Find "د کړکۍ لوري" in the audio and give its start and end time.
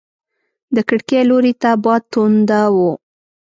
0.75-1.53